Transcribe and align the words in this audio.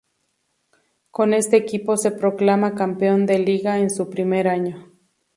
Con 1.11 1.35
este 1.35 1.57
equipo 1.57 1.95
se 1.95 2.09
proclama 2.09 2.73
campeón 2.73 3.27
de 3.27 3.37
Liga 3.37 3.77
en 3.77 3.91
su 3.91 4.09
primer 4.09 4.47
año. 4.47 4.91